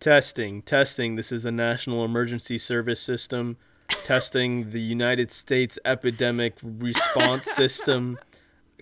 [0.00, 1.16] Testing, testing.
[1.16, 3.58] This is the National Emergency Service System.
[4.02, 8.18] testing the United States Epidemic Response System.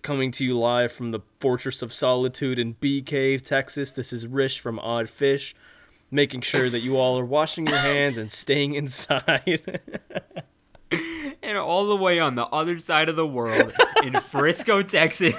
[0.02, 3.92] Coming to you live from the Fortress of Solitude in Bee Cave, Texas.
[3.92, 5.56] This is Rish from Odd Fish,
[6.09, 9.80] making sure that you all are washing your hands and staying inside.
[11.43, 13.73] and all the way on the other side of the world
[14.05, 15.35] in Frisco, Texas.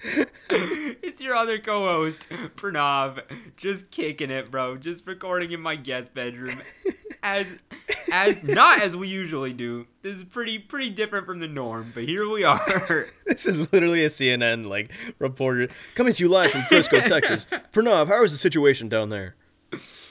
[0.50, 2.24] it's your other co-host,
[2.56, 3.20] Pranav,
[3.56, 4.76] just kicking it, bro.
[4.76, 6.60] Just recording in my guest bedroom,
[7.22, 7.46] as
[8.12, 9.86] as not as we usually do.
[10.02, 13.06] This is pretty pretty different from the norm, but here we are.
[13.26, 17.46] this is literally a CNN like reporter coming to you live from Frisco, Texas.
[17.72, 19.34] Pranav, how is the situation down there?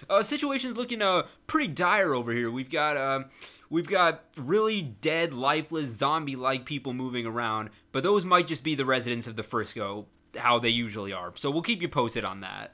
[0.09, 2.51] Uh, situation's looking uh pretty dire over here.
[2.51, 3.23] We've got uh
[3.69, 8.85] we've got really dead, lifeless, zombie-like people moving around, but those might just be the
[8.85, 11.31] residents of the Frisco, how they usually are.
[11.35, 12.73] So we'll keep you posted on that.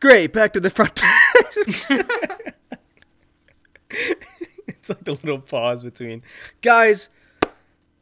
[0.00, 1.02] Great, back to the front.
[3.90, 6.22] it's like a little pause between
[6.62, 7.10] guys.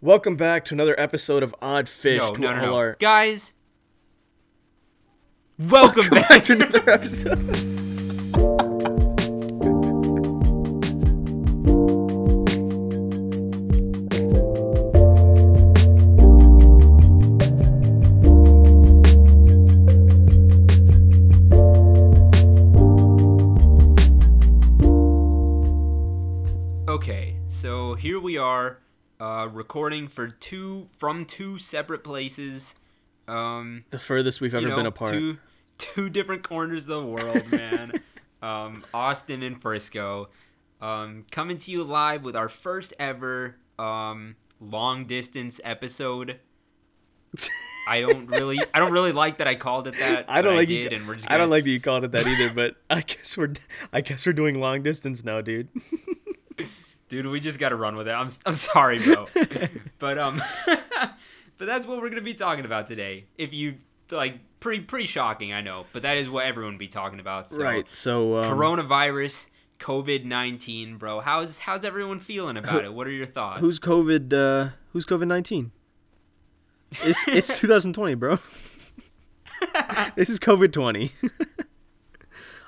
[0.00, 2.20] Welcome back to another episode of Odd Fish.
[2.20, 2.75] No, to no, no, no.
[2.75, 3.53] our- guys.
[5.58, 6.28] Welcome, Welcome back.
[6.28, 7.78] back to another episode.
[29.43, 32.75] Uh, recording for two from two separate places.
[33.29, 35.12] Um, The furthest we've ever you know, been apart.
[35.12, 35.39] Two,
[35.79, 37.93] two different corners of the world, man.
[38.43, 40.29] um, Austin and Frisco.
[40.81, 46.41] Um, coming to you live with our first ever um, long distance episode.
[47.89, 50.27] I don't really, I don't really like that I called it that.
[50.29, 50.83] I don't like I you.
[50.85, 52.53] did, and we're just I don't like that you called it that either.
[52.55, 53.55] But I guess we're,
[53.93, 55.69] I guess we're doing long distance now, dude.
[57.12, 57.27] dude.
[57.27, 58.12] We just gotta run with it.
[58.12, 59.27] I'm, I'm sorry, bro.
[59.98, 63.27] but um, but that's what we're gonna be talking about today.
[63.36, 63.77] If you
[64.11, 67.51] like, pretty pretty shocking, I know, but that is what everyone be talking about.
[67.51, 67.86] So, right.
[67.90, 71.20] So um, coronavirus, COVID nineteen, bro.
[71.20, 72.92] How's how's everyone feeling about it?
[72.92, 73.61] What are your thoughts?
[73.61, 74.33] Who's COVID?
[74.33, 75.70] Uh, who's COVID nineteen?
[77.02, 78.39] It's it's 2020, bro.
[80.17, 81.11] this is COVID 20.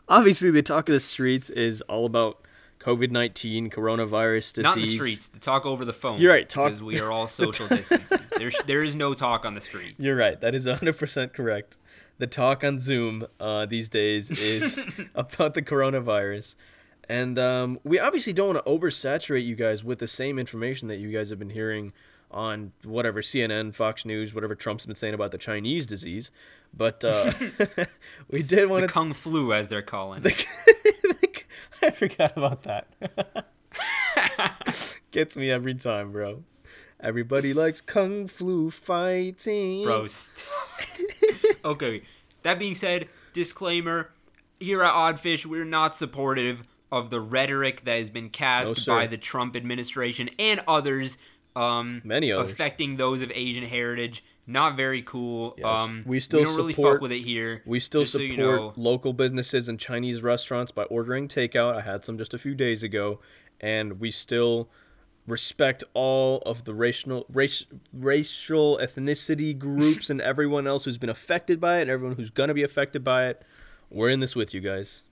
[0.08, 2.44] Obviously, the talk of the streets is all about
[2.84, 4.62] COVID 19, coronavirus disease.
[4.64, 5.28] not in the streets?
[5.30, 6.20] To talk over the phone.
[6.20, 8.18] You're right, talk- because we are all social distancing.
[8.38, 9.94] There's there is no talk on the streets.
[9.98, 10.40] You're right.
[10.40, 11.78] That is 100% correct.
[12.18, 14.78] The talk on Zoom uh, these days is
[15.14, 16.54] about the coronavirus.
[17.08, 20.96] And um, we obviously don't want to oversaturate you guys with the same information that
[20.96, 21.92] you guys have been hearing
[22.30, 26.30] on whatever CNN, Fox News, whatever Trump's been saying about the Chinese disease.
[26.76, 27.32] But uh,
[28.30, 28.92] we did want The to.
[28.92, 30.46] kung flu, as they're calling it.
[31.86, 32.86] I forgot about that.
[35.10, 36.44] Gets me every time, bro.
[36.98, 39.84] Everybody likes kung fu fighting.
[39.84, 40.06] Bro,
[41.64, 42.02] okay.
[42.42, 44.10] That being said, disclaimer:
[44.58, 49.06] here at Oddfish, we're not supportive of the rhetoric that has been cast No, by
[49.06, 51.18] the Trump administration and others.
[51.54, 52.50] Um, Many others.
[52.52, 54.24] affecting those of Asian heritage.
[54.46, 55.54] Not very cool.
[55.56, 55.64] Yes.
[55.66, 57.62] Um, We still we really support- fuck with it here.
[57.64, 58.72] We still just so support you know.
[58.76, 61.76] local businesses and Chinese restaurants by ordering takeout.
[61.76, 63.20] I had some just a few days ago,
[63.60, 64.68] and we still
[65.26, 71.58] respect all of the racial race, racial ethnicity groups and everyone else who's been affected
[71.58, 73.42] by it and everyone who's gonna be affected by it.
[73.88, 75.04] We're in this with you guys.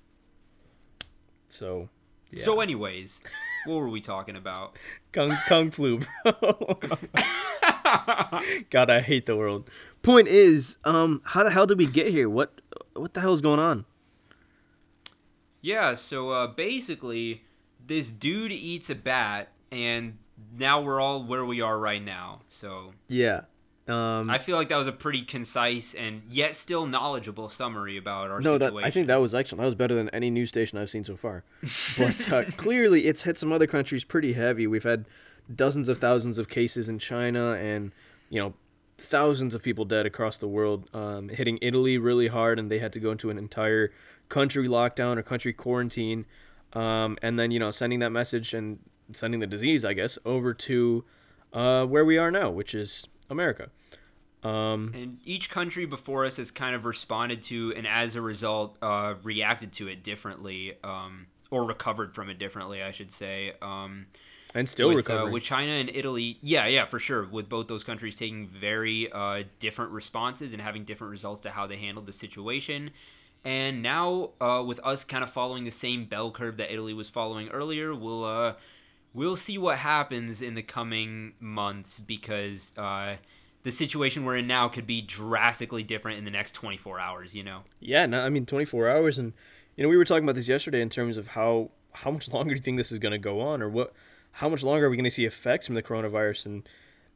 [1.48, 1.88] So,
[2.31, 2.42] yeah.
[2.44, 3.21] So, anyways,
[3.67, 4.77] what were we talking about?
[5.12, 6.78] kung kung flu, bro.
[8.71, 9.69] God, I hate the world.
[10.03, 12.28] Point is, um, how the hell did we get here?
[12.28, 12.61] What
[12.95, 13.84] what the hell is going on?
[15.61, 17.45] Yeah, so uh, basically,
[17.87, 20.19] this dude eats a bat, and
[20.56, 22.41] now we're all where we are right now.
[22.49, 23.43] So Yeah.
[23.88, 28.31] Um, I feel like that was a pretty concise and yet still knowledgeable summary about
[28.31, 28.86] our no, that situation.
[28.86, 29.59] I think that was excellent.
[29.59, 31.45] That was better than any news station I've seen so far.
[31.98, 34.66] But uh, clearly, it's hit some other countries pretty heavy.
[34.66, 35.07] We've had
[35.53, 37.92] dozens of thousands of cases in China, and
[38.30, 38.54] you know,
[38.98, 40.89] thousands of people dead across the world.
[40.95, 43.91] Um, hitting Italy really hard, and they had to go into an entire
[44.28, 46.24] country lockdown or country quarantine.
[46.72, 48.78] Um, and then you know, sending that message and
[49.12, 51.04] sending the disease, I guess, over to
[51.53, 53.71] uh, where we are now, which is America.
[54.42, 58.77] Um, And each country before us has kind of responded to, and as a result,
[58.83, 63.53] uh, reacted to it differently, um, or recovered from it differently, I should say.
[63.63, 64.07] Um,
[64.54, 65.28] and still with, recovering.
[65.28, 67.24] Uh, with China and Italy, yeah, yeah, for sure.
[67.24, 71.66] With both those countries taking very uh, different responses and having different results to how
[71.66, 72.91] they handled the situation.
[73.45, 77.09] And now, uh, with us kind of following the same bell curve that Italy was
[77.09, 78.54] following earlier, we'll uh,
[79.14, 83.16] we'll see what happens in the coming months because uh,
[83.62, 87.34] the situation we're in now could be drastically different in the next 24 hours.
[87.34, 87.60] You know?
[87.80, 89.32] Yeah, no, I mean 24 hours, and
[89.76, 92.54] you know we were talking about this yesterday in terms of how how much longer
[92.54, 93.92] do you think this is going to go on, or what
[94.36, 96.47] how much longer are we going to see effects from the coronavirus?
[96.47, 96.68] And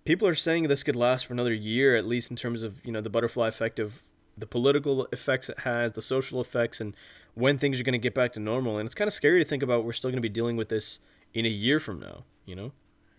[0.05, 2.93] people are saying this could last for another year at least in terms of you
[2.93, 4.03] know the butterfly effect of
[4.39, 6.95] the political effects it has, the social effects, and
[7.35, 8.77] when things are going to get back to normal.
[8.79, 10.69] And it's kind of scary to think about we're still going to be dealing with
[10.69, 10.99] this
[11.37, 12.25] in a year from now.
[12.47, 12.73] You know?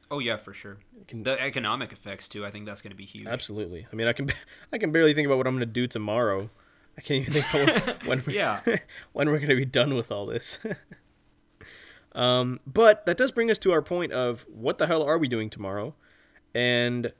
[0.10, 0.78] Oh yeah, for sure.
[1.08, 2.46] Can, the economic effects too.
[2.46, 3.28] I think that's going to be huge.
[3.28, 3.86] Absolutely.
[3.92, 4.30] I mean, I can
[4.74, 6.50] I can barely think about what I'm going to do tomorrow.
[6.98, 8.62] I can't even think about when, when yeah
[9.14, 10.60] when we're going to be done with all this.
[12.14, 15.28] um, but that does bring us to our point of what the hell are we
[15.28, 15.94] doing tomorrow,
[16.56, 17.13] and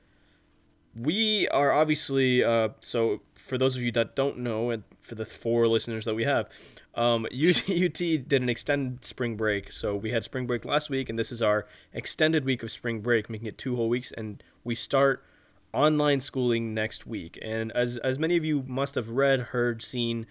[0.94, 5.26] we are obviously uh, so for those of you that don't know and for the
[5.26, 6.48] four listeners that we have
[6.94, 9.70] um, UT, did an extended spring break.
[9.70, 13.00] So we had spring break last week and this is our extended week of spring
[13.00, 14.12] break making it two whole weeks.
[14.12, 15.24] And we start
[15.72, 17.38] online schooling next week.
[17.40, 20.26] And as, as many of you must have read heard seen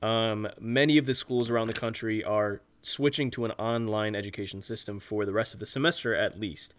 [0.00, 4.98] um, many of the schools around the country are switching to an online education system
[4.98, 6.74] for the rest of the semester at least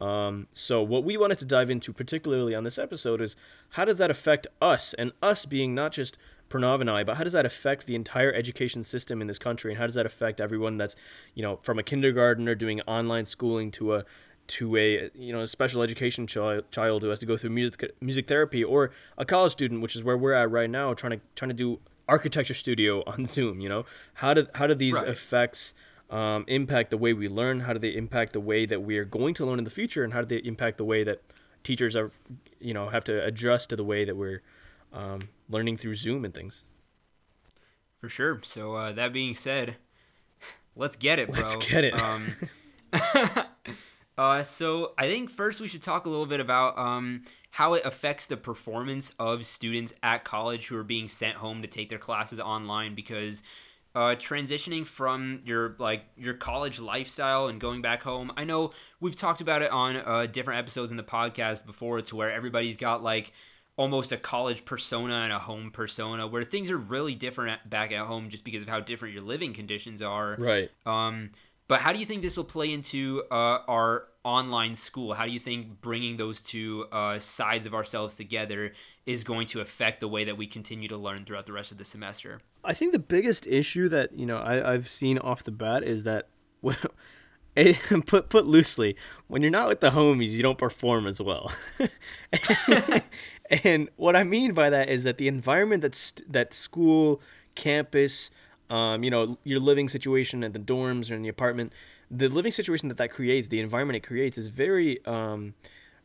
[0.00, 3.36] um, so what we wanted to dive into particularly on this episode is
[3.70, 7.24] how does that affect us and us being not just Pranav and I, but how
[7.24, 10.40] does that affect the entire education system in this country and how does that affect
[10.40, 10.94] everyone that's,
[11.34, 14.04] you know, from a kindergartner doing online schooling to a
[14.48, 17.90] to a you know a special education child, child who has to go through music
[18.00, 21.20] music therapy or a college student which is where we're at right now trying to
[21.34, 23.84] trying to do architecture studio on Zoom, you know?
[24.14, 25.08] How do how do these right.
[25.08, 25.74] effects
[26.10, 27.60] um, impact the way we learn?
[27.60, 30.04] How do they impact the way that we are going to learn in the future?
[30.04, 31.22] And how do they impact the way that
[31.64, 32.10] teachers are,
[32.60, 34.42] you know, have to adjust to the way that we're
[34.92, 36.64] um, learning through Zoom and things?
[38.00, 38.40] For sure.
[38.44, 39.76] So uh, that being said,
[40.76, 41.38] let's get it, bro.
[41.38, 42.00] Let's get it.
[42.00, 42.34] Um,
[44.18, 47.84] uh, so I think first we should talk a little bit about um, how it
[47.84, 51.98] affects the performance of students at college who are being sent home to take their
[51.98, 53.42] classes online because
[53.96, 58.30] uh, transitioning from your like your college lifestyle and going back home.
[58.36, 62.14] I know we've talked about it on uh, different episodes in the podcast before, to
[62.14, 63.32] where everybody's got like
[63.78, 67.90] almost a college persona and a home persona, where things are really different at, back
[67.90, 70.36] at home just because of how different your living conditions are.
[70.38, 70.70] Right.
[70.84, 71.30] Um,
[71.66, 75.14] but how do you think this will play into uh, our online school?
[75.14, 78.74] How do you think bringing those two uh, sides of ourselves together
[79.06, 81.78] is going to affect the way that we continue to learn throughout the rest of
[81.78, 82.40] the semester?
[82.66, 86.04] I think the biggest issue that you know I, I've seen off the bat is
[86.04, 86.28] that,
[86.62, 86.76] well,
[88.06, 88.96] put put loosely,
[89.28, 91.50] when you're not with the homies, you don't perform as well.
[93.64, 97.22] and what I mean by that is that the environment that's that school,
[97.54, 98.30] campus,
[98.68, 101.72] um, you know, your living situation at the dorms or in the apartment,
[102.10, 105.54] the living situation that that creates, the environment it creates, is very um,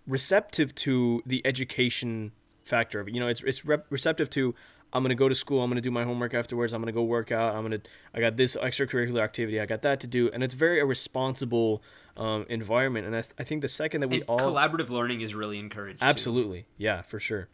[0.07, 2.31] receptive to the education
[2.63, 3.13] factor of it.
[3.13, 4.55] You know, it's it's receptive to
[4.93, 5.61] I'm gonna go to school.
[5.61, 6.73] I'm gonna do my homework afterwards.
[6.73, 7.55] I'm gonna go work out.
[7.55, 7.81] I'm gonna
[8.13, 9.59] I got this extracurricular activity.
[9.59, 11.81] I got that to do, and it's very a responsible
[12.17, 13.07] um, environment.
[13.07, 15.99] And I think the second that we and all collaborative learning is really encouraged.
[16.01, 16.67] Absolutely, too.
[16.77, 17.47] yeah, for sure.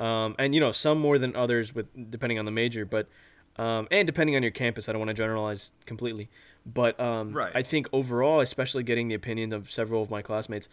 [0.00, 3.08] Um, and you know, some more than others with depending on the major, but
[3.56, 4.88] um, and depending on your campus.
[4.88, 6.28] I don't want to generalize completely,
[6.66, 7.52] but um, right.
[7.54, 10.68] I think overall, especially getting the opinion of several of my classmates,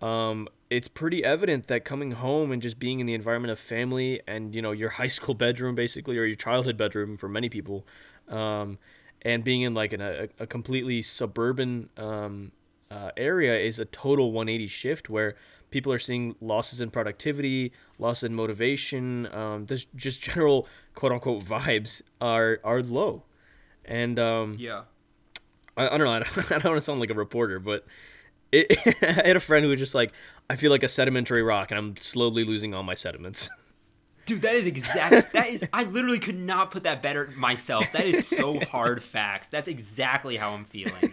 [0.00, 4.20] um, it's pretty evident that coming home and just being in the environment of family
[4.26, 7.86] and you know your high school bedroom basically or your childhood bedroom for many people,
[8.28, 8.78] um,
[9.22, 12.52] and being in like in a, a completely suburban um,
[12.90, 15.34] uh, area is a total 180 shift where
[15.70, 21.44] people are seeing losses in productivity, loss in motivation, um, this just general quote unquote
[21.44, 23.24] vibes are are low,
[23.84, 24.82] and um, yeah,
[25.76, 26.12] I, I don't know.
[26.12, 27.86] I don't, I don't want to sound like a reporter, but
[28.54, 30.12] it, I had a friend who was just like,
[30.48, 33.50] I feel like a sedimentary rock, and I'm slowly losing all my sediments.
[34.26, 35.68] Dude, that is exactly that is.
[35.70, 37.92] I literally could not put that better myself.
[37.92, 39.48] That is so hard facts.
[39.48, 41.12] That's exactly how I'm feeling.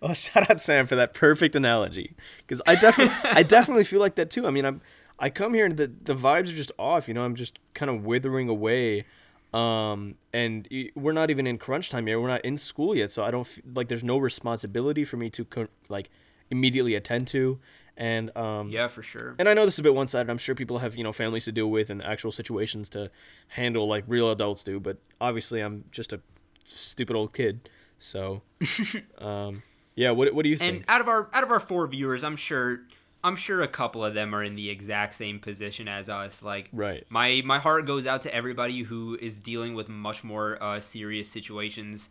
[0.00, 4.16] well, shout out Sam for that perfect analogy, because I definitely, I definitely feel like
[4.16, 4.48] that too.
[4.48, 4.80] I mean, I'm,
[5.16, 7.06] I come here and the the vibes are just off.
[7.06, 9.04] You know, I'm just kind of withering away
[9.54, 12.20] um, and we're not even in crunch time yet.
[12.20, 13.88] We're not in school yet, so I don't f- like.
[13.88, 16.10] There's no responsibility for me to co- like
[16.50, 17.60] immediately attend to.
[17.96, 19.36] And um, yeah, for sure.
[19.38, 20.28] And I know this is a bit one sided.
[20.28, 23.12] I'm sure people have you know families to deal with and actual situations to
[23.48, 24.80] handle like real adults do.
[24.80, 26.20] But obviously, I'm just a
[26.64, 27.68] stupid old kid.
[28.00, 28.42] So,
[29.18, 29.62] um,
[29.94, 30.10] yeah.
[30.10, 30.76] What what do you think?
[30.78, 32.80] And out of our out of our four viewers, I'm sure
[33.24, 36.42] I'm sure a couple of them are in the exact same position as us.
[36.42, 37.04] Like, Right.
[37.08, 41.28] my my heart goes out to everybody who is dealing with much more uh, serious
[41.30, 42.10] situations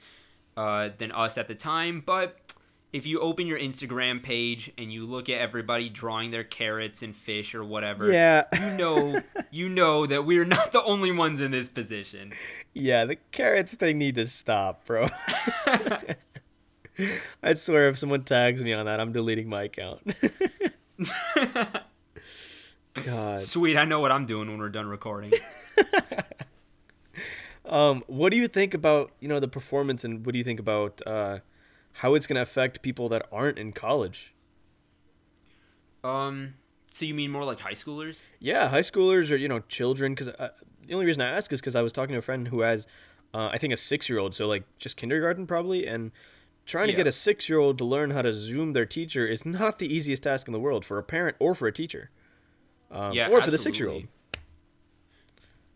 [0.57, 2.01] uh, than us at the time.
[2.05, 2.37] But
[2.91, 7.15] if you open your Instagram page and you look at everybody drawing their carrots and
[7.15, 8.43] fish or whatever, Yeah.
[8.59, 12.33] you know you know that we're not the only ones in this position.
[12.73, 15.09] Yeah, the carrots thing need to stop, bro.
[17.43, 20.15] I swear if someone tags me on that, I'm deleting my account.
[23.03, 23.39] God.
[23.39, 25.31] Sweet, I know what I'm doing when we're done recording.
[27.65, 30.59] Um, what do you think about, you know, the performance and what do you think
[30.59, 31.39] about uh
[31.97, 34.33] how it's going to affect people that aren't in college?
[36.03, 36.55] Um,
[36.89, 38.19] so you mean more like high schoolers?
[38.39, 40.49] Yeah, high schoolers or, you know, children cuz uh,
[40.85, 42.85] the only reason I ask is cuz I was talking to a friend who has
[43.33, 46.11] uh, I think a 6-year-old, so like just kindergarten probably and
[46.65, 46.97] trying to Yeah.
[46.97, 50.47] get a 6-year-old to learn how to zoom their teacher is not the easiest task
[50.47, 52.09] in the world for a parent or for a teacher.
[52.91, 54.03] Um, Yeah, or for the 6-year-old.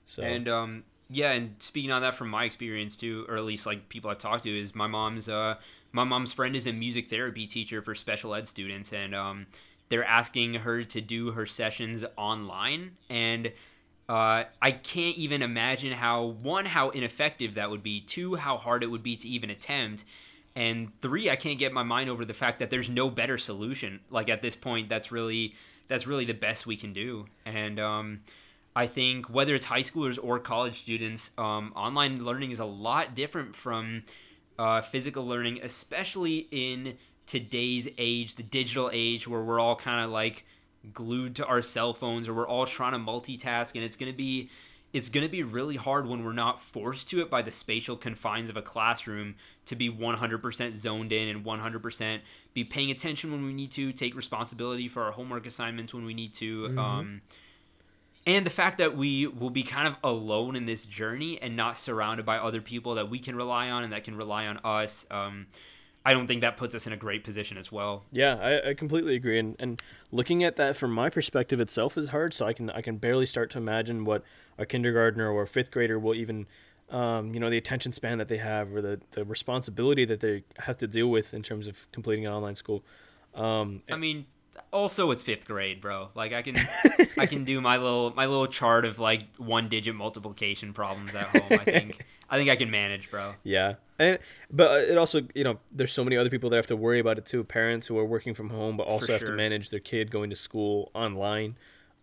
[0.05, 3.65] So And um, yeah, and speaking on that from my experience too, or at least
[3.65, 5.55] like people I've talked to, is my mom's uh,
[5.91, 9.47] my mom's friend is a music therapy teacher for special ed students, and um,
[9.89, 13.47] they're asking her to do her sessions online, and
[14.09, 18.83] uh, I can't even imagine how one how ineffective that would be, two how hard
[18.83, 20.05] it would be to even attempt.
[20.57, 23.99] And three, I can't get my mind over the fact that there's no better solution.
[24.09, 25.53] Like at this point, that's really
[25.87, 27.27] that's really the best we can do.
[27.45, 28.21] And um,
[28.75, 33.13] I think whether it's high schoolers or college students, um, online learning is a lot
[33.13, 34.01] different from
[34.57, 36.97] uh, physical learning, especially in
[37.27, 40.43] today's age, the digital age, where we're all kind of like
[40.91, 44.49] glued to our cell phones, or we're all trying to multitask, and it's gonna be
[44.93, 48.49] it's gonna be really hard when we're not forced to it by the spatial confines
[48.49, 52.19] of a classroom to be 100% zoned in and 100%
[52.53, 56.13] be paying attention when we need to, take responsibility for our homework assignments when we
[56.13, 56.73] need to.
[56.77, 57.21] Um,
[58.25, 61.77] and the fact that we will be kind of alone in this journey and not
[61.77, 65.05] surrounded by other people that we can rely on and that can rely on us
[65.09, 65.47] um,
[66.07, 68.73] i don't think that puts us in a great position as well Yeah, I, I
[68.73, 69.37] completely agree.
[69.39, 72.33] And, and looking at that from my perspective itself is hard.
[72.33, 74.23] So I can I can barely start to imagine what
[74.57, 76.47] a kindergartner or a fifth grader will even,
[76.89, 80.43] um, you know, the attention span that they have or the, the responsibility that they
[80.59, 82.83] have to deal with in terms of completing an online school.
[83.35, 84.25] Um, i mean
[84.73, 86.55] also it's fifth grade bro like i can
[87.17, 91.27] i can do my little my little chart of like one digit multiplication problems at
[91.27, 94.19] home i think i think i can manage bro yeah, and
[94.51, 97.17] but it also you know there's so many other people that have to worry about
[97.17, 97.43] it too.
[97.43, 100.35] Parents who are working from home but also have to manage their kid going to
[100.35, 101.55] school online.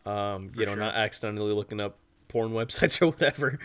[0.04, 0.82] Um, you know, sure.
[0.82, 3.58] not accidentally looking up porn websites or whatever.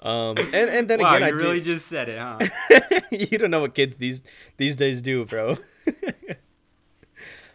[0.00, 1.74] um, and and then wow again, you I really do.
[1.74, 2.38] just said it huh
[3.10, 4.22] you don't know what kids these
[4.56, 5.56] these days do, bro.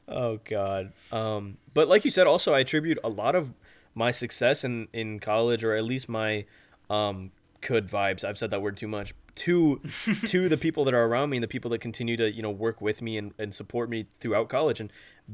[0.07, 0.91] oh God.
[1.11, 3.53] Um, but like you said, also I attribute a lot of
[3.99, 6.45] my success in in college, or at least my
[6.89, 8.23] um good vibes.
[8.23, 9.13] I've said that word too much.
[9.35, 9.81] To
[10.25, 12.49] to the people that are around me and the people that continue to you know
[12.49, 14.91] work with me and, and support me throughout college and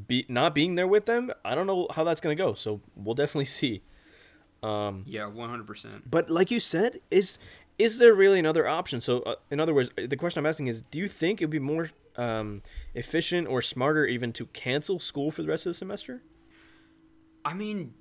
[0.07, 1.31] be not being there with them.
[1.45, 2.53] I don't know how that's gonna go.
[2.55, 3.83] So we'll definitely see.
[4.63, 7.37] Um, yeah 100% but like you said, is
[7.77, 9.01] is there really another option?
[9.01, 11.51] So, uh, in other words, the question I'm asking is, do you think it would
[11.51, 12.61] be more um,
[12.93, 16.23] efficient or smarter even to cancel school for the rest of the semester?
[17.43, 17.93] I mean,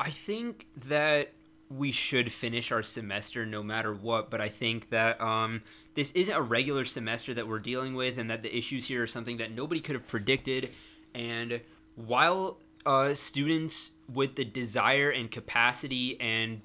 [0.00, 1.32] I think that
[1.68, 5.60] we should finish our semester no matter what, but I think that um,
[5.94, 9.06] this isn't a regular semester that we're dealing with, and that the issues here are
[9.06, 10.70] something that nobody could have predicted.
[11.14, 11.60] And
[11.96, 16.62] while uh, students with the desire and capacity and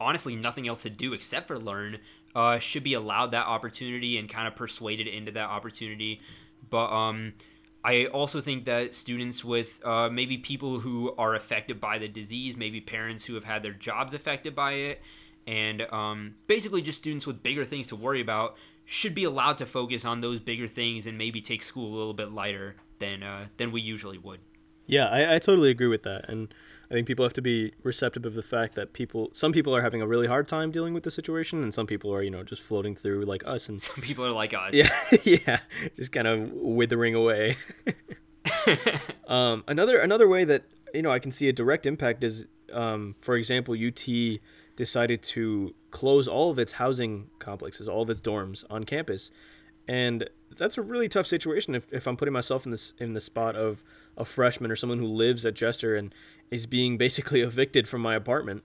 [0.00, 1.98] honestly nothing else to do except for learn
[2.34, 6.20] uh, should be allowed that opportunity and kind of persuaded into that opportunity.
[6.68, 7.34] But um,
[7.88, 12.54] I also think that students with uh, maybe people who are affected by the disease,
[12.54, 15.00] maybe parents who have had their jobs affected by it,
[15.46, 19.64] and um, basically just students with bigger things to worry about should be allowed to
[19.64, 23.46] focus on those bigger things and maybe take school a little bit lighter than uh,
[23.56, 24.40] than we usually would.
[24.84, 26.52] Yeah, I, I totally agree with that, and
[26.90, 29.82] I think people have to be receptive of the fact that people, some people are
[29.82, 32.42] having a really hard time dealing with the situation, and some people are, you know,
[32.42, 34.72] just floating through like us, and Some people are like us.
[34.72, 34.88] yeah,
[35.24, 35.60] yeah,
[35.96, 37.56] just kind of withering away.
[39.28, 40.64] um, another another way that
[40.94, 44.08] you know I can see a direct impact is, um, for example, UT
[44.76, 49.30] decided to close all of its housing complexes, all of its dorms on campus,
[49.86, 53.20] and that's a really tough situation if, if I'm putting myself in this in the
[53.20, 53.82] spot of
[54.16, 56.14] a freshman or someone who lives at Jester and
[56.50, 58.64] is being basically evicted from my apartment.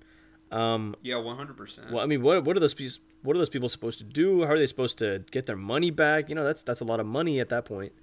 [0.51, 1.91] Um, Yeah, one hundred percent.
[1.91, 2.97] well, I mean, what what are those people?
[3.23, 4.43] What are those people supposed to do?
[4.45, 6.29] How are they supposed to get their money back?
[6.29, 7.93] You know, that's that's a lot of money at that point.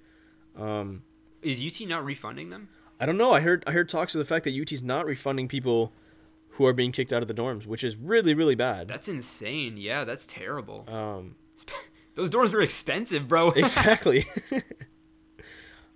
[0.57, 1.03] Um,
[1.41, 2.69] Is UT not refunding them?
[2.99, 3.31] I don't know.
[3.31, 5.93] I heard I heard talks of the fact that UT's not refunding people
[6.55, 8.87] who are being kicked out of the dorms, which is really really bad.
[8.87, 9.77] That's insane.
[9.77, 10.85] Yeah, that's terrible.
[10.89, 11.35] Um,
[12.15, 13.51] Those dorms are expensive, bro.
[13.55, 14.25] exactly.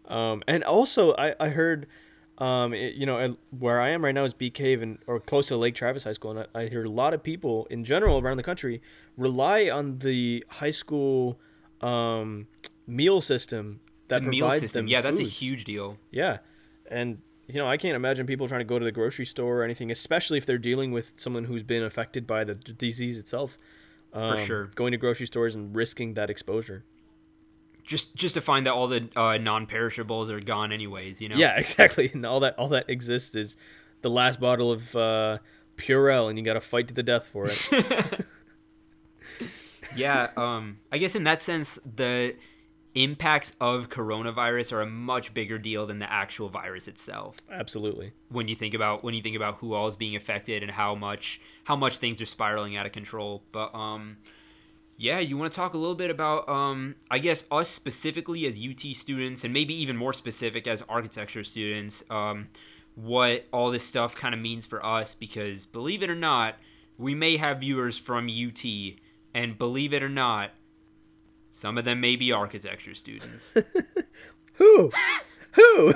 [0.08, 1.88] um, and also, I, I heard,
[2.38, 5.48] um, it- you know, where I am right now is Bee Cave and or close
[5.50, 8.20] to Lake Travis High School, and I, I hear a lot of people in general
[8.20, 8.82] around the country
[9.18, 11.40] rely on the high school
[11.82, 12.48] um,
[12.88, 14.86] meal system that the meal provides system.
[14.86, 14.88] them.
[14.90, 15.98] Yeah, that's a huge deal.
[16.12, 16.40] Yeah,
[16.90, 19.64] and you know, I can't imagine people trying to go to the grocery store or
[19.64, 23.58] anything, especially if they're dealing with someone who's been affected by the d- disease itself.
[24.14, 24.66] Um, sure.
[24.76, 26.84] Going to grocery stores and risking that exposure.
[27.86, 31.22] Just just to find that all the uh, non-perishables are gone anyways.
[31.22, 31.36] You know.
[31.36, 32.12] Yeah, exactly.
[32.14, 33.56] And all that all that exists is
[34.02, 35.38] the last bottle of uh,
[35.78, 38.26] Purell, and you got to fight to the death for it.
[39.96, 42.36] yeah um i guess in that sense the
[42.94, 48.14] impacts of coronavirus are a much bigger deal than the actual virus itself Absolutely.
[48.30, 50.96] when you think about when you think about who all is being affected and how
[50.96, 54.18] much how much things are spiraling out of control but um
[54.98, 58.60] yeah you want to talk a little bit about um i guess us specifically as
[58.60, 62.48] ut students and maybe even more specific as architecture students um
[62.96, 66.56] what all this stuff kind of means for us because believe it or not
[66.98, 68.64] we may have viewers from ut
[69.34, 70.52] and believe it or not
[71.52, 73.54] some of them may be architecture students
[74.56, 74.92] Who?
[75.52, 75.94] Who?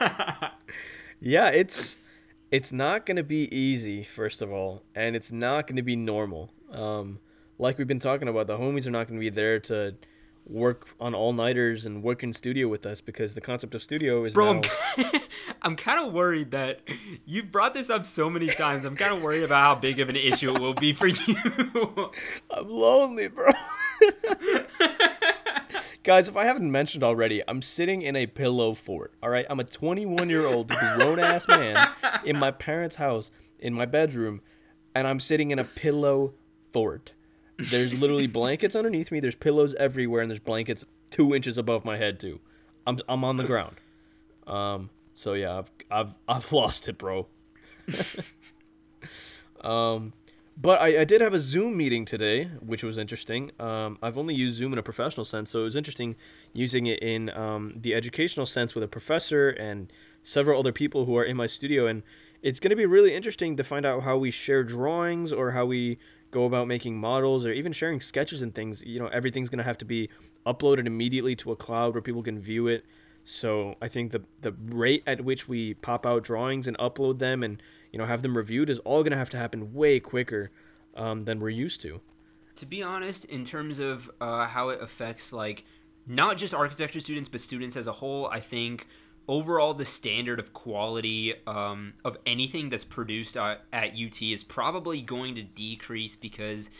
[1.20, 1.96] yeah, it's
[2.50, 6.52] it's not gonna be easy, first of all, and it's not gonna be normal.
[6.70, 7.20] Um,
[7.58, 9.94] like we've been talking about, the homies are not gonna be there to
[10.48, 14.24] work on all nighters and work in studio with us because the concept of studio
[14.24, 14.70] is Bro, now.
[14.96, 15.20] I'm,
[15.62, 16.80] I'm kind of worried that
[17.24, 18.84] you brought this up so many times.
[18.84, 21.36] I'm kind of worried about how big of an issue it will be for you.
[22.50, 23.50] I'm lonely, bro.
[26.04, 29.14] Guys, if I haven't mentioned already, I'm sitting in a pillow fort.
[29.20, 31.88] All right, I'm a 21 year old grown ass man
[32.24, 34.40] in my parents' house in my bedroom,
[34.94, 36.34] and I'm sitting in a pillow
[36.72, 37.14] fort.
[37.58, 39.20] There's literally blankets underneath me.
[39.20, 42.40] There's pillows everywhere, and there's blankets two inches above my head too.
[42.86, 43.76] I'm I'm on the ground.
[44.46, 44.90] Um.
[45.14, 47.26] So yeah, I've I've I've lost it, bro.
[49.60, 50.12] um.
[50.58, 53.50] But I, I did have a Zoom meeting today, which was interesting.
[53.60, 56.16] Um, I've only used Zoom in a professional sense, so it was interesting
[56.54, 59.92] using it in um, the educational sense with a professor and
[60.22, 61.86] several other people who are in my studio.
[61.86, 62.02] And
[62.40, 65.66] it's going to be really interesting to find out how we share drawings or how
[65.66, 65.98] we
[66.36, 68.84] go about making models or even sharing sketches and things.
[68.84, 70.10] You know, everything's going to have to be
[70.44, 72.84] uploaded immediately to a cloud where people can view it.
[73.24, 77.42] So I think the the rate at which we pop out drawings and upload them
[77.42, 80.50] and you know have them reviewed is all gonna have to happen way quicker
[80.94, 82.00] um, than we're used to.
[82.56, 85.64] to be honest, in terms of uh, how it affects like
[86.06, 88.86] not just architecture students but students as a whole, I think
[89.28, 95.00] overall the standard of quality um, of anything that's produced at, at UT is probably
[95.00, 96.70] going to decrease because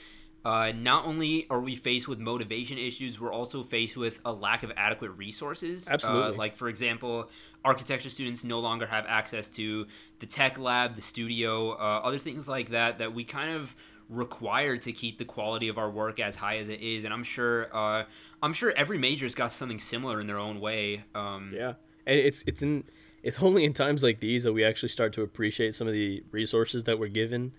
[0.44, 4.62] uh, not only are we faced with motivation issues, we're also faced with a lack
[4.62, 5.88] of adequate resources.
[5.88, 6.34] Absolutely.
[6.34, 7.28] Uh, like for example,
[7.64, 9.86] architecture students no longer have access to
[10.20, 13.74] the tech lab, the studio, uh, other things like that that we kind of
[14.08, 17.02] require to keep the quality of our work as high as it is.
[17.02, 18.04] And I'm sure, uh,
[18.40, 21.02] I'm sure every major's got something similar in their own way.
[21.14, 21.72] Um, Yeah,
[22.06, 22.84] and it's it's in
[23.22, 26.22] it's only in times like these that we actually start to appreciate some of the
[26.30, 27.52] resources that we're given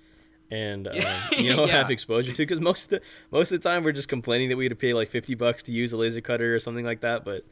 [0.50, 0.94] and uh,
[1.38, 1.72] you know Yeah.
[1.74, 4.56] have exposure to because most of the most of the time we're just complaining that
[4.58, 7.02] we had to pay like 50 bucks to use a laser cutter or something like
[7.02, 7.46] that but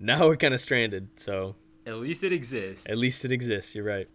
[0.00, 1.56] now we're kind of stranded so
[1.86, 2.86] At least it exists.
[2.88, 3.74] At least it exists.
[3.74, 4.08] You're right.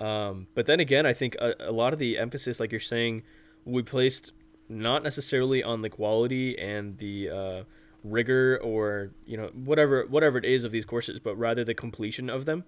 [0.00, 3.22] Um, but then again, I think a, a lot of the emphasis, like you're saying,
[3.64, 4.32] we placed
[4.68, 7.62] not necessarily on the quality and the uh,
[8.04, 12.28] rigor or you know whatever whatever it is of these courses, but rather the completion
[12.28, 12.64] of them.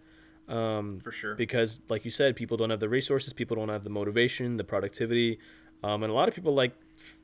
[0.46, 1.34] Um, For sure.
[1.34, 4.64] because, like you said, people don't have the resources, people don't have the motivation, the
[4.64, 5.38] productivity,
[5.82, 6.74] um, and a lot of people, like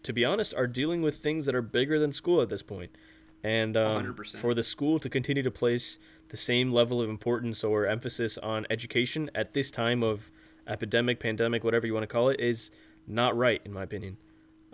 [0.03, 2.97] to be honest, are dealing with things that are bigger than school at this point.
[3.43, 4.37] And um, 100%.
[4.37, 8.67] for the school to continue to place the same level of importance or emphasis on
[8.69, 10.31] education at this time of
[10.67, 12.71] epidemic, pandemic, whatever you want to call it, is
[13.07, 14.19] not right, in my opinion.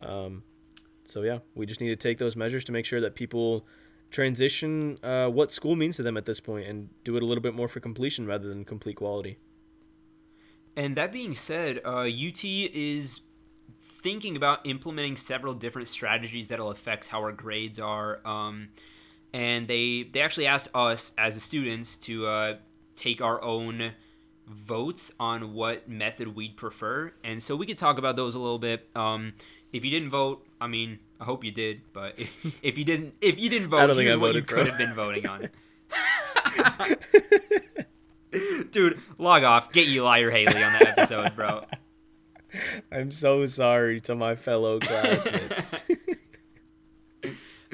[0.02, 0.42] Um,
[1.08, 3.66] so yeah, we just need to take those measures to make sure that people
[4.10, 7.42] transition uh, what school means to them at this point and do it a little
[7.42, 9.38] bit more for completion rather than complete quality.
[10.76, 13.20] And that being said, uh, UT is
[14.02, 18.20] thinking about implementing several different strategies that'll affect how our grades are.
[18.26, 18.68] Um,
[19.32, 22.56] and they they actually asked us as the students to uh,
[22.94, 23.92] take our own
[24.46, 28.58] votes on what method we'd prefer, and so we could talk about those a little
[28.58, 28.88] bit.
[28.94, 29.34] Um,
[29.72, 33.14] if you didn't vote, I mean, I hope you did, but if, if you didn't,
[33.20, 34.58] if you didn't vote, I don't think I what you voted, bro.
[34.58, 35.44] could have been voting on.
[35.44, 35.52] It.
[38.70, 39.72] Dude, log off.
[39.72, 41.64] Get Eli or Haley on that episode, bro.
[42.92, 45.82] I'm so sorry to my fellow classmates.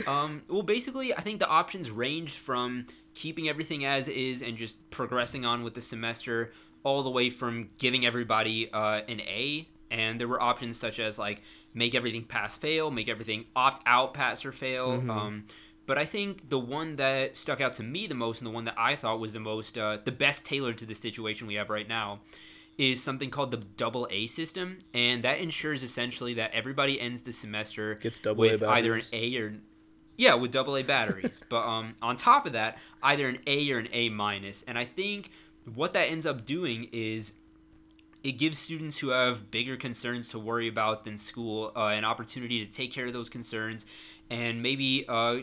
[0.06, 4.90] Um, well, basically, I think the options ranged from keeping everything as is and just
[4.90, 9.68] progressing on with the semester, all the way from giving everybody uh, an A.
[9.90, 11.42] And there were options such as like
[11.74, 15.02] make everything pass fail, make everything opt out pass or fail.
[15.10, 15.44] Um,
[15.86, 18.64] but I think the one that stuck out to me the most and the one
[18.66, 21.70] that I thought was the most uh, the best tailored to the situation we have
[21.70, 22.20] right now
[22.78, 27.32] is something called the double A system, and that ensures essentially that everybody ends the
[27.32, 29.02] semester Gets double A with either an.
[29.12, 29.54] A or
[30.16, 31.40] yeah, with double A batteries.
[31.48, 34.62] but um, on top of that, either an A or an A minus.
[34.66, 35.30] And I think
[35.74, 37.32] what that ends up doing is
[38.22, 42.64] it gives students who have bigger concerns to worry about than school uh, an opportunity
[42.64, 43.84] to take care of those concerns
[44.30, 45.38] and maybe uh,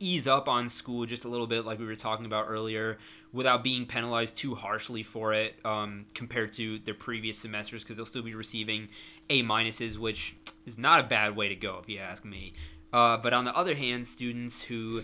[0.00, 2.98] ease up on school just a little bit, like we were talking about earlier,
[3.32, 8.06] without being penalized too harshly for it um, compared to their previous semesters, because they'll
[8.06, 8.88] still be receiving
[9.30, 10.36] A minuses, which
[10.66, 12.52] is not a bad way to go, if you ask me.
[12.92, 15.02] Uh, but on the other hand, students who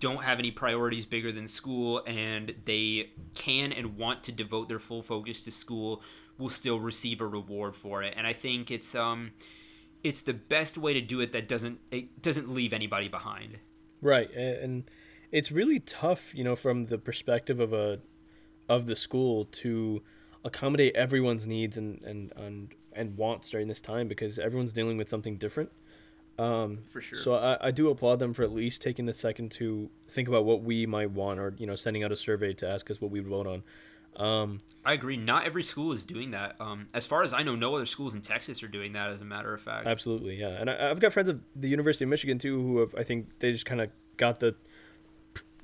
[0.00, 4.78] don't have any priorities bigger than school and they can and want to devote their
[4.78, 6.02] full focus to school
[6.38, 8.14] will still receive a reward for it.
[8.16, 9.32] And I think it's um
[10.02, 13.58] it's the best way to do it that doesn't it doesn't leave anybody behind.
[14.00, 14.88] Right, and
[15.32, 18.00] it's really tough, you know, from the perspective of a
[18.68, 20.02] of the school to
[20.44, 25.08] accommodate everyone's needs and and and, and wants during this time because everyone's dealing with
[25.08, 25.70] something different.
[26.38, 27.18] Um, For sure.
[27.18, 30.44] So I, I do applaud them for at least taking the second to think about
[30.44, 33.10] what we might want, or you know, sending out a survey to ask us what
[33.10, 33.62] we would vote on.
[34.16, 35.16] Um, I agree.
[35.16, 36.56] Not every school is doing that.
[36.60, 39.10] Um, as far as I know, no other schools in Texas are doing that.
[39.10, 39.86] As a matter of fact.
[39.86, 40.48] Absolutely, yeah.
[40.48, 43.38] And I, I've got friends at the University of Michigan too who have I think
[43.40, 44.54] they just kind of got the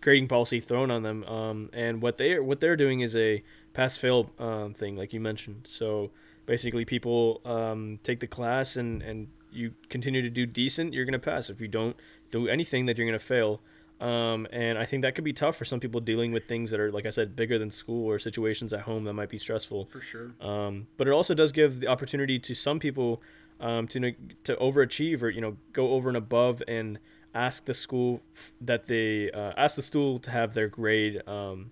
[0.01, 1.25] grading policy thrown on them.
[1.25, 5.21] Um, and what they what they're doing is a pass fail um, thing, like you
[5.21, 5.63] mentioned.
[5.65, 6.11] So
[6.47, 11.19] basically, people um, take the class and and you continue to do decent, you're gonna
[11.19, 11.51] pass.
[11.51, 11.97] If you don't
[12.31, 13.61] do anything, that you're gonna fail.
[14.01, 16.81] Um, and I think that could be tough for some people dealing with things that
[16.81, 19.87] are, like I said, bigger than school or situations at home that might be stressful.
[19.87, 20.35] For sure.
[20.41, 23.23] Um, but it also does give the opportunity to some people
[23.61, 24.13] um, to
[24.45, 26.99] to overachieve or you know go over and above and
[27.35, 31.71] ask the school f- that they uh, ask the school to have their grade um,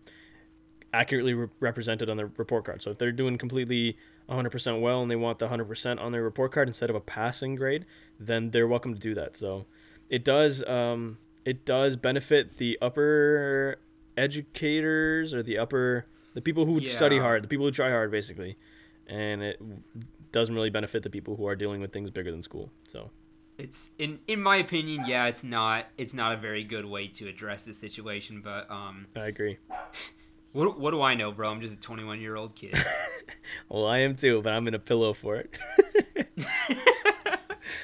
[0.93, 2.83] accurately re- represented on their report card.
[2.83, 3.97] So if they're doing completely
[4.33, 7.55] 100% well and they want the 100% on their report card instead of a passing
[7.55, 7.85] grade,
[8.19, 9.37] then they're welcome to do that.
[9.37, 9.67] So
[10.09, 13.77] it does um, it does benefit the upper
[14.17, 18.57] educators or the upper the people who study hard, the people who try hard basically.
[19.07, 19.61] And it
[20.33, 22.71] doesn't really benefit the people who are dealing with things bigger than school.
[22.89, 23.11] So
[23.59, 27.29] It's in in my opinion, yeah, it's not it's not a very good way to
[27.29, 28.41] address the situation.
[28.43, 29.59] But um, I agree.
[30.53, 31.51] what what do I know, bro?
[31.51, 32.77] I'm just a 21 year old kid.
[33.69, 35.59] Well, I am too, but I'm in a pillow for it.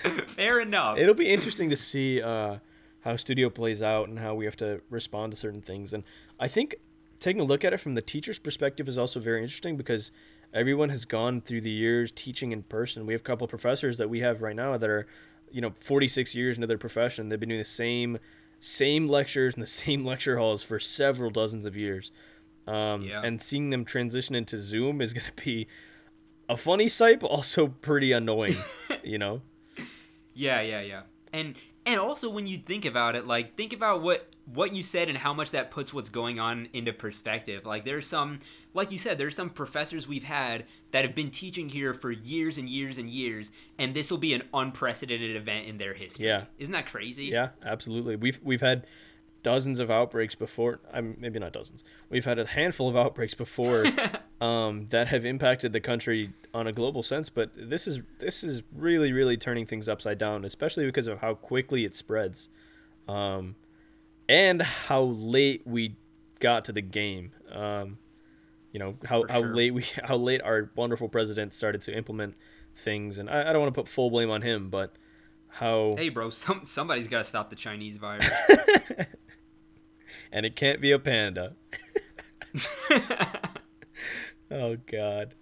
[0.28, 0.98] Fair enough.
[0.98, 2.58] It'll be interesting to see uh,
[3.00, 5.92] how studio plays out and how we have to respond to certain things.
[5.92, 6.04] And
[6.38, 6.76] I think
[7.20, 10.12] taking a look at it from the teacher's perspective is also very interesting because
[10.52, 13.06] everyone has gone through the years teaching in person.
[13.06, 15.06] We have a couple of professors that we have right now that are,
[15.50, 17.28] you know, 46 years into their profession.
[17.28, 18.18] They've been doing the same
[18.60, 22.10] same lectures in the same lecture halls for several dozens of years.
[22.68, 23.22] Um, Yeah.
[23.24, 25.66] And seeing them transition into Zoom is going to be
[26.48, 28.56] a funny sight, but also pretty annoying,
[29.02, 29.42] you know?
[30.34, 31.02] Yeah, yeah, yeah.
[31.32, 35.08] And and also when you think about it, like think about what what you said
[35.08, 37.66] and how much that puts what's going on into perspective.
[37.66, 38.40] Like there's some
[38.74, 42.58] like you said, there's some professors we've had that have been teaching here for years
[42.58, 46.26] and years and years, and this will be an unprecedented event in their history.
[46.26, 46.44] Yeah.
[46.58, 47.26] Isn't that crazy?
[47.26, 48.16] Yeah, absolutely.
[48.16, 48.86] We've we've had
[49.42, 50.80] dozens of outbreaks before.
[50.92, 51.84] I'm maybe not dozens.
[52.10, 53.84] We've had a handful of outbreaks before
[54.40, 57.30] um, that have impacted the country on a global sense.
[57.30, 61.34] But this is this is really really turning things upside down, especially because of how
[61.34, 62.48] quickly it spreads,
[63.06, 63.56] um,
[64.28, 65.96] and how late we
[66.40, 67.32] got to the game.
[67.50, 67.98] Um,
[68.72, 72.34] you know how, For how late we how late our wonderful president started to implement
[72.74, 74.96] things, and I, I don't want to put full blame on him, but
[75.48, 78.30] how Hey, bro, some somebody's got to stop the Chinese virus.
[80.32, 81.54] and it can't be a panda.
[84.50, 85.34] oh God.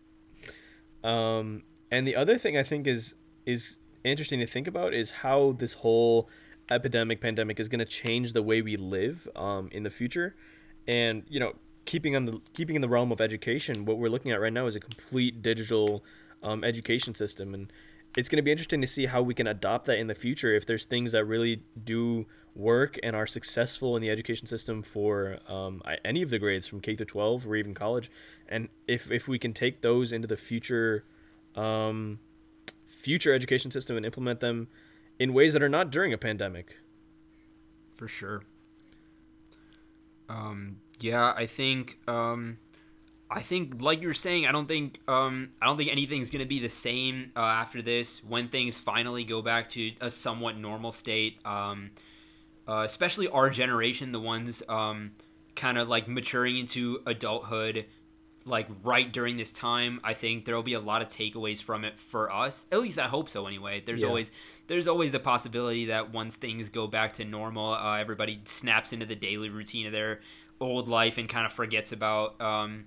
[1.03, 5.53] Um, and the other thing I think is is interesting to think about is how
[5.53, 6.29] this whole
[6.71, 10.35] epidemic pandemic is going to change the way we live um, in the future.
[10.89, 14.33] And you know, keeping on the keeping in the realm of education, what we're looking
[14.33, 16.05] at right now is a complete digital
[16.43, 17.73] um, education system, and
[18.17, 20.55] it's going to be interesting to see how we can adopt that in the future.
[20.55, 25.39] If there's things that really do work and are successful in the education system for
[25.47, 28.11] um, any of the grades from K through 12 or even college,
[28.49, 31.05] and if if we can take those into the future.
[31.55, 32.19] Um,
[33.07, 34.67] future education system and implement them
[35.19, 36.79] in ways that are not during a pandemic.
[37.97, 38.43] For sure.
[40.29, 42.59] Um, yeah, I think um,
[43.31, 46.47] I think like you were saying, I don't think um, I don't think anything's gonna
[46.47, 50.93] be the same uh, after this when things finally go back to a somewhat normal
[50.93, 51.45] state.
[51.45, 51.91] Um,
[52.69, 55.13] uh, especially our generation, the ones um,
[55.55, 57.87] kind of like maturing into adulthood,
[58.45, 60.01] like right during this time.
[60.05, 62.65] I think there will be a lot of takeaways from it for us.
[62.71, 63.47] At least I hope so.
[63.47, 64.09] Anyway, there's yeah.
[64.09, 64.31] always
[64.69, 69.07] there's always the possibility that once things go back to normal, uh, everybody snaps into
[69.07, 70.21] the daily routine of their
[70.61, 72.85] old life and kind of forgets about um,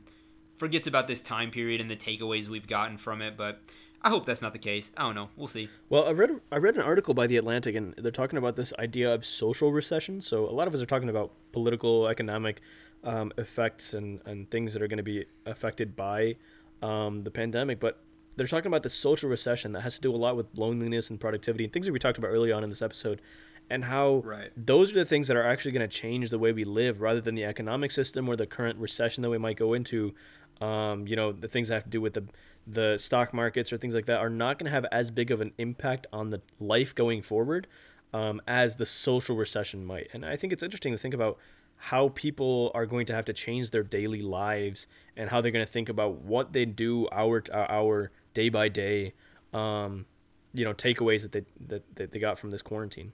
[0.60, 3.36] forgets about this time period and the takeaways we've gotten from it.
[3.36, 3.60] But
[4.02, 4.92] I hope that's not the case.
[4.96, 5.30] I don't know.
[5.36, 5.70] We'll see.
[5.90, 8.74] Well, I read I read an article by the Atlantic, and they're talking about this
[8.78, 10.22] idea of social recession.
[10.22, 12.62] So a lot of us are talking about political, economic
[13.04, 16.36] um, effects and and things that are going to be affected by
[16.82, 18.04] um, the pandemic, but
[18.38, 21.20] they're talking about the social recession that has to do a lot with loneliness and
[21.20, 23.22] productivity and things that we talked about early on in this episode
[23.70, 24.52] and how right.
[24.56, 27.22] those are the things that are actually going to change the way we live rather
[27.22, 30.14] than the economic system or the current recession that we might go into
[30.62, 32.26] um, you know the things that have to do with the
[32.68, 35.42] the stock markets or things like that are not going to have as big of
[35.42, 37.68] an impact on the life going forward
[38.14, 40.08] um, as the social recession might.
[40.14, 41.38] And i think it's interesting to think about
[41.82, 45.66] how people are going to have to change their daily lives and how they're going
[45.66, 49.14] to think about what they do hour to hour day by day
[49.54, 50.06] um,
[50.54, 53.12] you know takeaways that they that, that they got from this quarantine.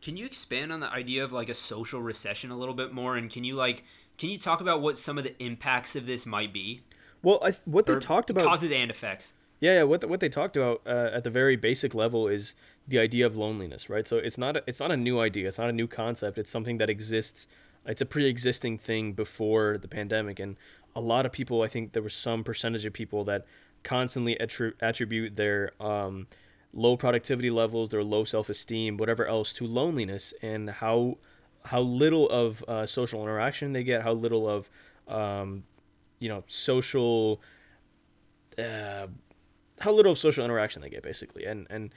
[0.00, 3.16] Can you expand on the idea of like a social recession a little bit more?
[3.16, 3.84] And can you like
[4.20, 6.82] can you talk about what some of the impacts of this might be
[7.22, 9.82] well I, what they talked about causes and effects yeah, yeah.
[9.82, 12.54] What the, what they talked about uh, at the very basic level is
[12.88, 14.06] the idea of loneliness, right?
[14.06, 15.48] So it's not a, it's not a new idea.
[15.48, 16.38] It's not a new concept.
[16.38, 17.46] It's something that exists.
[17.86, 20.56] It's a pre-existing thing before the pandemic, and
[20.96, 21.62] a lot of people.
[21.62, 23.44] I think there was some percentage of people that
[23.82, 26.26] constantly attri- attribute their um,
[26.72, 31.18] low productivity levels, their low self-esteem, whatever else, to loneliness and how
[31.64, 34.70] how little of uh, social interaction they get, how little of
[35.08, 35.64] um,
[36.18, 37.40] you know social.
[38.58, 39.06] Uh,
[39.80, 41.94] how little of social interaction they get basically and and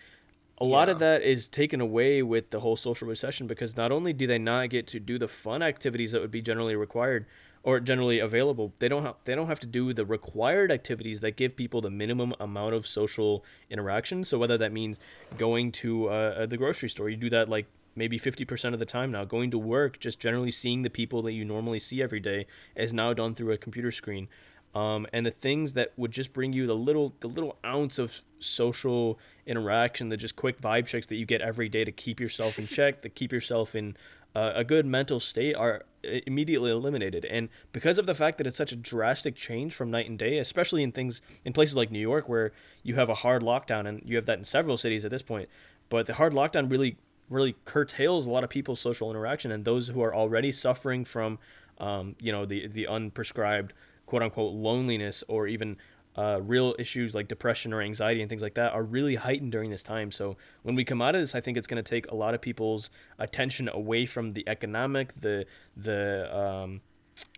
[0.60, 4.14] a lot of that is taken away with the whole social recession because not only
[4.14, 7.26] do they not get to do the fun activities that would be generally required
[7.64, 11.38] or generally available they don't have they don't have to do the required activities that
[11.38, 14.24] give people the minimum amount of social interaction.
[14.24, 15.00] So whether that means
[15.38, 19.12] going to uh, the grocery store you do that like maybe 50% of the time
[19.12, 19.26] now.
[19.26, 22.94] Going to work just generally seeing the people that you normally see every day is
[22.94, 24.28] now done through a computer screen.
[24.76, 28.22] Um, and the things that would just bring you the little the little ounce of
[28.40, 32.58] social interaction, the just quick vibe checks that you get every day to keep yourself
[32.58, 33.96] in check, to keep yourself in
[34.36, 37.26] uh, a good mental state, are immediately eliminated.
[37.26, 40.38] And because of the fact that it's such a drastic change from night and day,
[40.38, 44.02] especially in things in places like New York where you have a hard lockdown, and
[44.06, 45.50] you have that in several cities at this point,
[45.90, 46.98] but the hard lockdown really
[47.30, 51.40] really curtails a lot of people's social interaction and those who are already suffering from
[51.80, 53.72] um, you know the the unprescribed
[54.06, 55.78] quote unquote loneliness or even
[56.16, 59.70] uh, real issues like depression or anxiety and things like that are really heightened during
[59.70, 60.12] this time.
[60.12, 62.34] So when we come out of this, I think it's going to take a lot
[62.34, 65.46] of people's attention away from the economic, the
[65.76, 66.82] the um,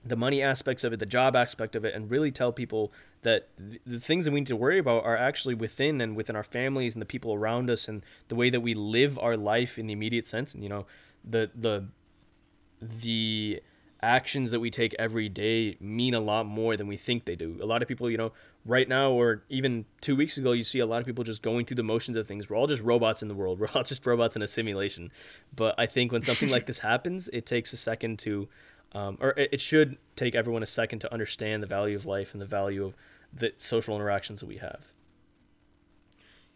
[0.05, 3.49] the money aspects of it, the job aspect of it, and really tell people that
[3.85, 6.95] the things that we need to worry about are actually within and within our families
[6.95, 9.93] and the people around us and the way that we live our life in the
[9.93, 10.53] immediate sense.
[10.53, 10.85] And you know,
[11.23, 11.87] the the
[12.81, 13.61] the
[14.05, 17.57] actions that we take every day mean a lot more than we think they do.
[17.61, 18.31] A lot of people, you know,
[18.63, 21.65] right now or even two weeks ago, you see a lot of people just going
[21.65, 22.49] through the motions of things.
[22.49, 23.59] We're all just robots in the world.
[23.61, 25.11] We're all just robots in a simulation.
[25.55, 28.47] But I think when something like this happens, it takes a second to,
[28.93, 32.41] um, or it should take everyone a second to understand the value of life and
[32.41, 32.95] the value of
[33.33, 34.93] the social interactions that we have.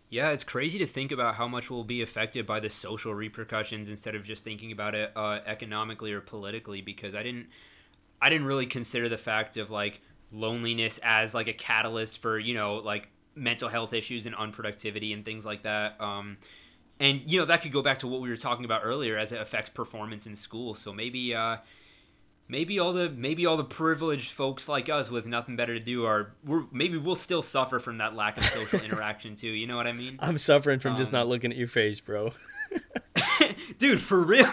[0.10, 3.90] Yeah, it's crazy to think about how much will be affected by the social repercussions
[3.90, 6.82] instead of just thinking about it uh, economically or politically.
[6.82, 7.48] Because I didn't,
[8.22, 12.54] I didn't really consider the fact of like loneliness as like a catalyst for you
[12.56, 16.02] know like mental health issues and unproductivity and things like that.
[16.02, 16.38] Um,
[17.00, 19.32] and you know that could go back to what we were talking about earlier as
[19.32, 20.76] it affects performance in school.
[20.76, 21.58] So maybe uh,
[22.50, 26.06] maybe all the maybe all the privileged folks like us with nothing better to do
[26.06, 29.50] are we're maybe we'll still suffer from that lack of social interaction too.
[29.50, 30.18] You know what I mean?
[30.20, 32.32] I'm suffering from um, just not looking at your face, bro.
[33.78, 34.50] dude, for real.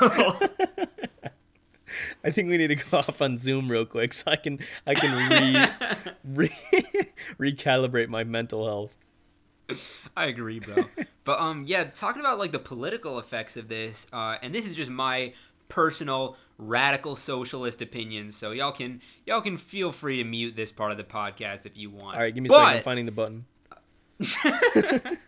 [2.23, 4.95] I think we need to go off on Zoom real quick so I can I
[4.95, 5.75] can
[6.25, 6.49] re,
[7.39, 8.97] re recalibrate my mental health.
[10.17, 10.85] I agree, bro.
[11.25, 14.77] but um, yeah, talking about like the political effects of this, uh, and this is
[14.77, 15.33] just my
[15.69, 18.37] personal radical socialist opinions.
[18.37, 21.77] So y'all can y'all can feel free to mute this part of the podcast if
[21.77, 22.16] you want.
[22.16, 22.77] All right, give me a but, second.
[22.77, 23.47] I'm finding the button.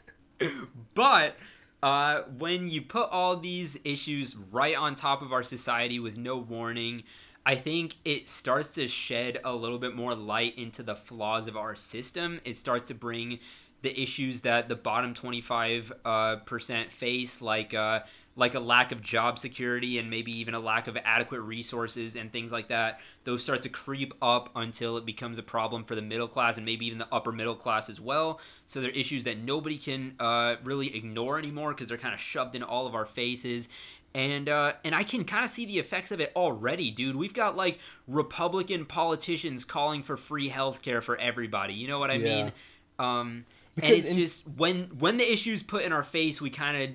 [0.94, 1.36] but
[1.82, 6.36] uh, when you put all these issues right on top of our society with no
[6.36, 7.04] warning,
[7.46, 11.56] I think it starts to shed a little bit more light into the flaws of
[11.56, 12.40] our system.
[12.44, 13.38] It starts to bring
[13.82, 18.00] the issues that the bottom 25 uh, percent face, like uh,
[18.38, 22.33] like a lack of job security and maybe even a lack of adequate resources and
[22.33, 23.01] things like that.
[23.24, 26.64] Those start to creep up until it becomes a problem for the middle class and
[26.64, 28.40] maybe even the upper middle class as well.
[28.66, 32.55] So they're issues that nobody can uh, really ignore anymore because they're kind of shoved
[32.55, 33.68] in all of our faces
[34.14, 37.14] and uh, and I can kind of see the effects of it already, dude.
[37.14, 41.74] We've got like Republican politicians calling for free healthcare for everybody.
[41.74, 42.44] You know what I yeah.
[42.44, 42.53] mean?
[42.98, 43.44] Um,
[43.83, 46.90] and it's in- just when when the issues put in our face, we kind of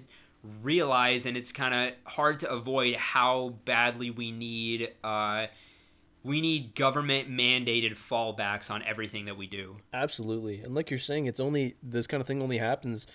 [0.62, 5.48] realize, and it's kind of hard to avoid how badly we need uh,
[6.24, 9.76] we need government mandated fallbacks on everything that we do.
[9.94, 13.08] Absolutely, and like you're saying, it's only this kind of thing only happens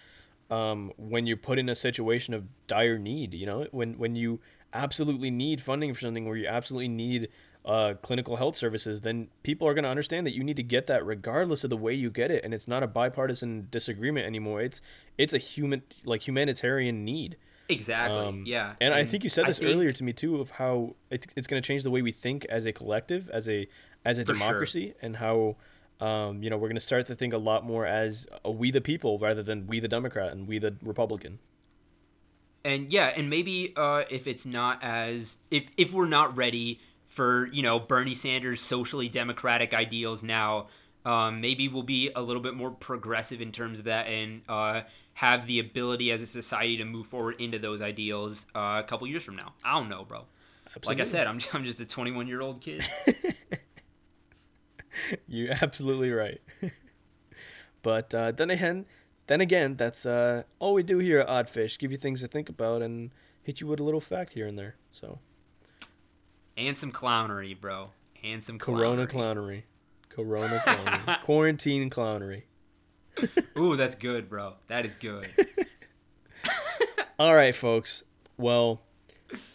[0.51, 3.35] um, when you're put in a situation of dire need.
[3.35, 4.41] You know, when when you
[4.73, 7.29] absolutely need funding for something, where you absolutely need
[7.64, 10.87] uh, clinical health services, then people are going to understand that you need to get
[10.87, 14.61] that regardless of the way you get it, and it's not a bipartisan disagreement anymore.
[14.61, 14.81] It's
[15.16, 17.37] it's a human like humanitarian need.
[17.68, 18.18] Exactly.
[18.18, 18.71] Um, yeah.
[18.81, 21.27] And, and, I think you said this think, earlier to me too of how it,
[21.37, 23.68] it's going to change the way we think as a collective, as a
[24.05, 24.94] as a democracy, sure.
[25.03, 25.57] and how
[26.01, 28.71] um, you know we're going to start to think a lot more as a we
[28.71, 31.38] the people rather than we the Democrat and we the Republican
[32.64, 36.81] and yeah and maybe uh, if it's not as if if we're not ready
[37.18, 40.68] for you know Bernie Sanders socially democratic ideals now.
[41.04, 44.83] Um, maybe we'll be a little bit more progressive in terms of that and uh,
[45.14, 49.09] have the ability as a society to move forward into those ideals uh, a couple
[49.09, 49.52] years from now.
[49.64, 50.26] I don't know, bro.
[50.76, 50.94] Absolutely.
[50.94, 52.87] Like I said, I'm, I'm just a 21 year old kid.
[55.26, 56.40] You're absolutely right.
[57.83, 58.87] but uh, then again,
[59.26, 62.48] then again, that's uh, all we do here at Oddfish: give you things to think
[62.48, 63.11] about and
[63.42, 64.76] hit you with a little fact here and there.
[64.92, 65.18] So
[66.59, 67.90] and some clownery, bro,
[68.23, 68.77] and some clownery.
[68.77, 69.62] Corona clownery,
[70.11, 72.42] Corona clownery, quarantine clownery.
[73.59, 74.55] Ooh, that's good, bro.
[74.66, 75.29] That is good.
[77.18, 78.05] All right, folks.
[78.37, 78.83] Well,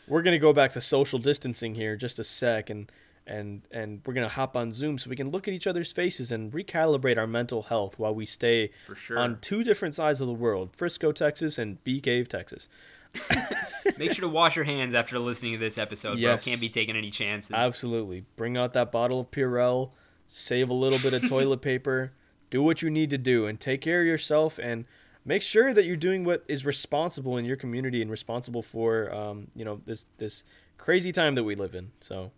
[0.07, 2.91] we're gonna go back to social distancing here just a sec, and
[3.27, 6.31] and and we're gonna hop on Zoom so we can look at each other's faces
[6.31, 9.19] and recalibrate our mental health while we stay sure.
[9.19, 12.67] on two different sides of the world: Frisco, Texas, and Bee Cave, Texas.
[13.97, 16.43] Make sure to wash your hands after listening to this episode, yes.
[16.43, 16.51] bro.
[16.51, 17.51] Can't be taking any chances.
[17.53, 18.25] Absolutely.
[18.35, 19.91] Bring out that bottle of Purell,
[20.27, 22.13] save a little bit of toilet paper,
[22.49, 24.85] do what you need to do, and take care of yourself and
[25.25, 29.47] make sure that you're doing what is responsible in your community and responsible for um,
[29.55, 30.43] you know this this
[30.77, 31.91] crazy time that we live in.
[31.99, 32.31] So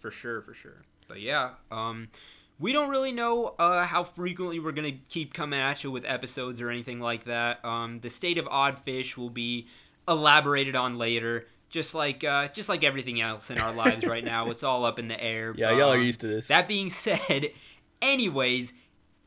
[0.00, 0.82] for sure, for sure.
[1.08, 2.08] But yeah, um,
[2.58, 6.60] we don't really know uh, how frequently we're gonna keep coming at you with episodes
[6.60, 7.64] or anything like that.
[7.64, 9.66] Um, the state of Oddfish will be
[10.10, 11.46] elaborated on later.
[11.70, 14.98] Just like uh, just like everything else in our lives right now, it's all up
[14.98, 15.54] in the air.
[15.56, 16.48] Yeah, y'all are um, used to this.
[16.48, 17.52] That being said,
[18.02, 18.72] anyways,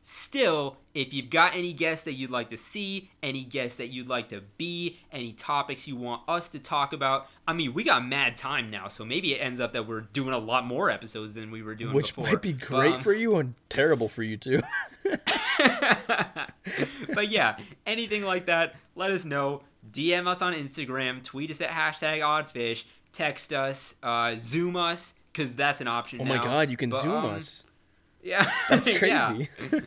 [0.02, 4.08] still, if you've got any guests that you'd like to see, any guests that you'd
[4.08, 8.06] like to be, any topics you want us to talk about, I mean, we got
[8.06, 11.32] mad time now, so maybe it ends up that we're doing a lot more episodes
[11.32, 12.30] than we were doing Which before.
[12.30, 14.60] might be great um, for you and terrible for you too.
[17.14, 19.62] but yeah, anything like that, let us know.
[19.92, 25.56] DM us on Instagram, tweet us at hashtag oddfish, text us, uh, Zoom us, because
[25.56, 26.20] that's an option.
[26.20, 26.36] Oh now.
[26.36, 27.64] my god, you can but, Zoom um, us.
[28.22, 28.50] Yeah.
[28.70, 29.48] That's crazy.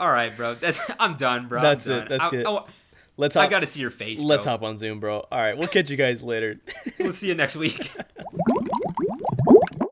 [0.00, 0.54] All right, bro.
[0.54, 1.62] That's I'm done, bro.
[1.62, 2.02] That's done.
[2.02, 2.08] it.
[2.08, 2.46] That's I, good.
[2.46, 2.64] I,
[3.16, 4.18] let's hop, I gotta see your face.
[4.18, 4.52] Let's bro.
[4.52, 5.20] hop on Zoom, bro.
[5.20, 6.58] All right, we'll catch you guys later.
[6.98, 7.92] we'll see you next week.